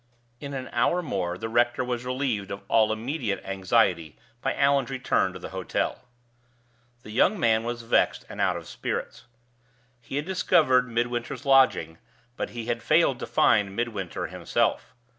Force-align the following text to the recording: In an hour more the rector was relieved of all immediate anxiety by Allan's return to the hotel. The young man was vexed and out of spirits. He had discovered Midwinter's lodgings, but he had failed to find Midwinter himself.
In 0.39 0.55
an 0.55 0.67
hour 0.73 1.03
more 1.03 1.37
the 1.37 1.47
rector 1.47 1.83
was 1.83 2.05
relieved 2.05 2.49
of 2.49 2.63
all 2.67 2.91
immediate 2.91 3.39
anxiety 3.45 4.17
by 4.41 4.55
Allan's 4.55 4.89
return 4.89 5.31
to 5.33 5.37
the 5.37 5.49
hotel. 5.49 6.05
The 7.03 7.11
young 7.11 7.39
man 7.39 7.63
was 7.63 7.83
vexed 7.83 8.25
and 8.27 8.41
out 8.41 8.57
of 8.57 8.67
spirits. 8.67 9.25
He 10.01 10.15
had 10.15 10.25
discovered 10.25 10.89
Midwinter's 10.89 11.45
lodgings, 11.45 11.99
but 12.35 12.49
he 12.49 12.65
had 12.65 12.81
failed 12.81 13.19
to 13.19 13.27
find 13.27 13.75
Midwinter 13.75 14.25
himself. 14.25 14.95